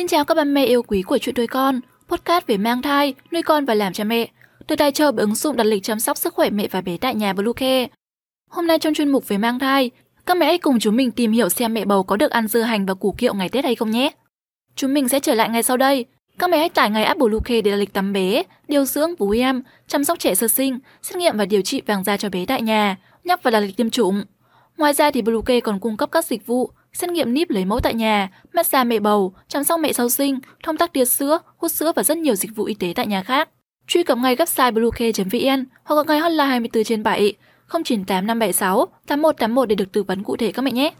[0.00, 3.14] Xin chào các bà mẹ yêu quý của chuyện nuôi con, podcast về mang thai,
[3.32, 4.28] nuôi con và làm cha mẹ,
[4.68, 6.96] được tài trợ bởi ứng dụng đặt lịch chăm sóc sức khỏe mẹ và bé
[6.96, 7.86] tại nhà Bluecare.
[8.50, 9.90] Hôm nay trong chuyên mục về mang thai,
[10.26, 12.60] các mẹ hãy cùng chúng mình tìm hiểu xem mẹ bầu có được ăn dưa
[12.60, 14.10] hành và củ kiệu ngày Tết hay không nhé.
[14.76, 16.04] Chúng mình sẽ trở lại ngay sau đây.
[16.38, 19.30] Các mẹ hãy tải ngay app Bluecare để đặt lịch tắm bé, điều dưỡng vú
[19.30, 22.46] em, chăm sóc trẻ sơ sinh, xét nghiệm và điều trị vàng da cho bé
[22.46, 24.24] tại nhà, nhắc và đặt lịch tiêm chủng.
[24.76, 27.80] Ngoài ra thì Bluecare còn cung cấp các dịch vụ xét nghiệm níp lấy mẫu
[27.80, 31.72] tại nhà, massage mẹ bầu, chăm sóc mẹ sau sinh, thông tắc tia sữa, hút
[31.72, 33.48] sữa và rất nhiều dịch vụ y tế tại nhà khác.
[33.86, 37.34] Truy cập ngay website bluecare.vn hoặc gọi ngay hotline 24 trên 7
[37.84, 40.92] 098 576 8181 để được tư vấn cụ thể các mẹ nhé.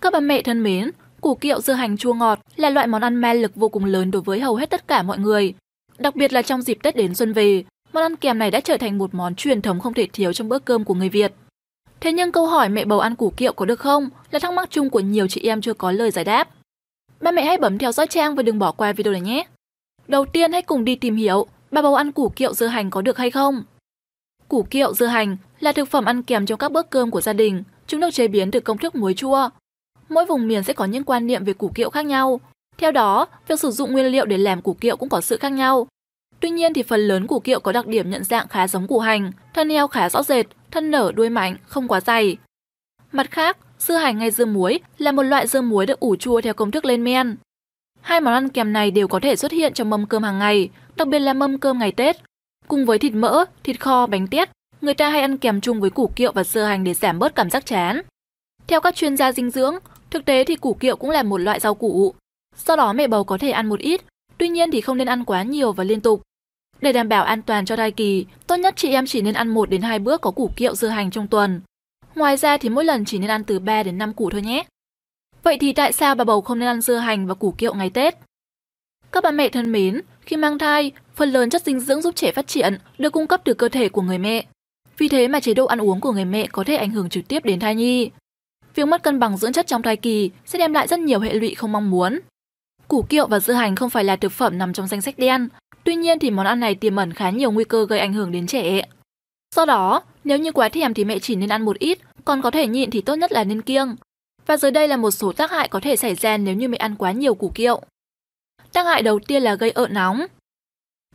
[0.00, 3.20] Các bà mẹ thân mến, củ kiệu dưa hành chua ngọt là loại món ăn
[3.20, 5.54] men lực vô cùng lớn đối với hầu hết tất cả mọi người.
[5.98, 8.76] Đặc biệt là trong dịp Tết đến xuân về, món ăn kèm này đã trở
[8.76, 11.32] thành một món truyền thống không thể thiếu trong bữa cơm của người Việt.
[12.02, 14.70] Thế nhưng câu hỏi mẹ bầu ăn củ kiệu có được không là thắc mắc
[14.70, 16.48] chung của nhiều chị em chưa có lời giải đáp.
[17.20, 19.46] Ba mẹ hãy bấm theo dõi trang và đừng bỏ qua video này nhé.
[20.08, 23.02] Đầu tiên hãy cùng đi tìm hiểu bà bầu ăn củ kiệu dưa hành có
[23.02, 23.62] được hay không.
[24.48, 27.32] Củ kiệu dưa hành là thực phẩm ăn kèm trong các bữa cơm của gia
[27.32, 27.62] đình.
[27.86, 29.48] Chúng được chế biến từ công thức muối chua.
[30.08, 32.40] Mỗi vùng miền sẽ có những quan niệm về củ kiệu khác nhau.
[32.78, 35.52] Theo đó, việc sử dụng nguyên liệu để làm củ kiệu cũng có sự khác
[35.52, 35.86] nhau.
[36.42, 38.98] Tuy nhiên thì phần lớn củ kiệu có đặc điểm nhận dạng khá giống củ
[38.98, 42.36] hành, thân heo khá rõ rệt, thân nở đuôi mạnh, không quá dày.
[43.12, 46.40] Mặt khác, dưa hành hay dưa muối là một loại dưa muối được ủ chua
[46.40, 47.36] theo công thức lên men.
[48.00, 50.70] Hai món ăn kèm này đều có thể xuất hiện trong mâm cơm hàng ngày,
[50.96, 52.16] đặc biệt là mâm cơm ngày Tết.
[52.68, 55.90] Cùng với thịt mỡ, thịt kho, bánh tét, người ta hay ăn kèm chung với
[55.90, 58.02] củ kiệu và dưa hành để giảm bớt cảm giác chán.
[58.66, 59.74] Theo các chuyên gia dinh dưỡng,
[60.10, 62.14] thực tế thì củ kiệu cũng là một loại rau củ.
[62.66, 64.00] Do đó mẹ bầu có thể ăn một ít,
[64.38, 66.22] tuy nhiên thì không nên ăn quá nhiều và liên tục.
[66.82, 69.48] Để đảm bảo an toàn cho thai kỳ, tốt nhất chị em chỉ nên ăn
[69.48, 71.60] 1 đến 2 bữa có củ kiệu dưa hành trong tuần.
[72.14, 74.64] Ngoài ra thì mỗi lần chỉ nên ăn từ 3 đến 5 củ thôi nhé.
[75.42, 77.90] Vậy thì tại sao bà bầu không nên ăn dưa hành và củ kiệu ngày
[77.90, 78.14] Tết?
[79.12, 82.32] Các bà mẹ thân mến, khi mang thai, phần lớn chất dinh dưỡng giúp trẻ
[82.32, 84.46] phát triển được cung cấp từ cơ thể của người mẹ.
[84.98, 87.28] Vì thế mà chế độ ăn uống của người mẹ có thể ảnh hưởng trực
[87.28, 88.10] tiếp đến thai nhi.
[88.74, 91.34] Việc mất cân bằng dưỡng chất trong thai kỳ sẽ đem lại rất nhiều hệ
[91.34, 92.20] lụy không mong muốn.
[92.88, 95.48] Củ kiệu và dưa hành không phải là thực phẩm nằm trong danh sách đen,
[95.84, 98.32] tuy nhiên thì món ăn này tiềm ẩn khá nhiều nguy cơ gây ảnh hưởng
[98.32, 98.82] đến trẻ.
[99.54, 102.50] Do đó, nếu như quá thèm thì mẹ chỉ nên ăn một ít, còn có
[102.50, 103.96] thể nhịn thì tốt nhất là nên kiêng.
[104.46, 106.76] Và dưới đây là một số tác hại có thể xảy ra nếu như mẹ
[106.76, 107.82] ăn quá nhiều củ kiệu.
[108.72, 110.26] Tác hại đầu tiên là gây ợ nóng.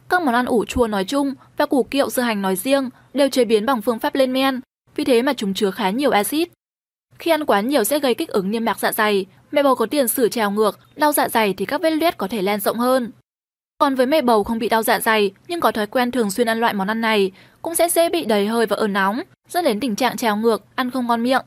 [0.09, 3.29] Các món ăn ủ chua nói chung và củ kiệu dưa hành nói riêng đều
[3.29, 4.59] chế biến bằng phương pháp lên men,
[4.95, 6.49] vì thế mà chúng chứa khá nhiều axit.
[7.19, 9.85] Khi ăn quá nhiều sẽ gây kích ứng niêm mạc dạ dày, mẹ bầu có
[9.85, 12.77] tiền sử trào ngược, đau dạ dày thì các vết loét có thể lan rộng
[12.77, 13.11] hơn.
[13.77, 16.47] Còn với mẹ bầu không bị đau dạ dày nhưng có thói quen thường xuyên
[16.47, 19.65] ăn loại món ăn này, cũng sẽ dễ bị đầy hơi và ớn nóng, dẫn
[19.65, 21.45] đến tình trạng trào ngược, ăn không ngon miệng.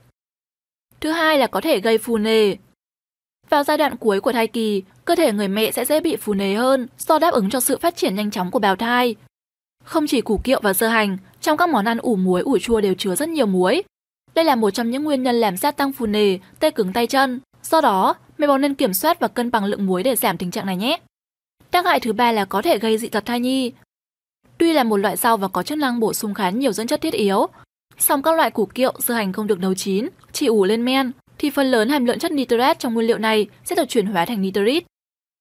[1.00, 2.56] Thứ hai là có thể gây phù nề.
[3.48, 6.34] Vào giai đoạn cuối của thai kỳ, cơ thể người mẹ sẽ dễ bị phù
[6.34, 9.14] nề hơn do đáp ứng cho sự phát triển nhanh chóng của bào thai.
[9.84, 12.80] Không chỉ củ kiệu và dưa hành, trong các món ăn ủ muối ủ chua
[12.80, 13.82] đều chứa rất nhiều muối.
[14.34, 17.06] Đây là một trong những nguyên nhân làm gia tăng phù nề, tê cứng tay
[17.06, 17.41] chân.
[17.62, 20.50] Do đó, mẹ bầu nên kiểm soát và cân bằng lượng muối để giảm tình
[20.50, 20.98] trạng này nhé.
[21.70, 23.72] Tác hại thứ ba là có thể gây dị tật thai nhi.
[24.58, 27.00] Tuy là một loại rau và có chức năng bổ sung khá nhiều dưỡng chất
[27.00, 27.47] thiết yếu,
[27.98, 31.12] song các loại củ kiệu, dưa hành không được nấu chín, chỉ ủ lên men,
[31.38, 34.25] thì phần lớn hàm lượng chất nitrat trong nguyên liệu này sẽ được chuyển hóa
[34.25, 34.84] thành nitrit.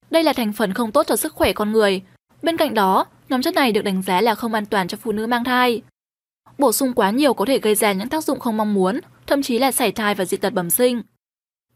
[0.10, 2.02] Đây là thành phần không tốt cho sức khỏe con người.
[2.42, 5.12] Bên cạnh đó, nhóm chất này được đánh giá là không an toàn cho phụ
[5.12, 5.82] nữ mang thai.
[6.58, 9.42] Bổ sung quá nhiều có thể gây ra những tác dụng không mong muốn, thậm
[9.42, 11.02] chí là sảy thai và dị tật bẩm sinh.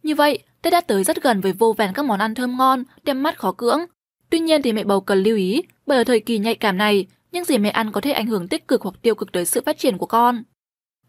[0.03, 2.83] Như vậy, Tết đã tới rất gần với vô vàn các món ăn thơm ngon,
[3.03, 3.85] đem mắt khó cưỡng.
[4.33, 7.05] Tuy nhiên thì mẹ bầu cần lưu ý, bởi ở thời kỳ nhạy cảm này,
[7.31, 9.61] những gì mẹ ăn có thể ảnh hưởng tích cực hoặc tiêu cực tới sự
[9.65, 10.43] phát triển của con.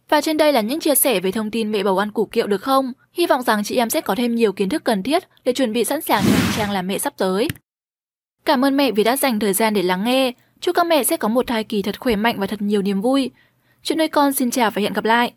[0.09, 2.47] Và trên đây là những chia sẻ về thông tin mẹ bầu ăn củ kiệu
[2.47, 2.93] được không?
[3.13, 5.73] Hy vọng rằng chị em sẽ có thêm nhiều kiến thức cần thiết để chuẩn
[5.73, 7.49] bị sẵn sàng cho hành trang làm mẹ sắp tới.
[8.45, 10.33] Cảm ơn mẹ vì đã dành thời gian để lắng nghe.
[10.61, 13.01] Chúc các mẹ sẽ có một thai kỳ thật khỏe mạnh và thật nhiều niềm
[13.01, 13.31] vui.
[13.83, 15.33] Chuyện nuôi con xin chào và hẹn gặp lại.